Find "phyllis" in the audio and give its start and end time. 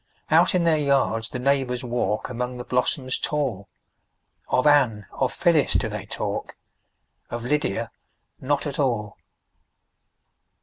5.31-5.73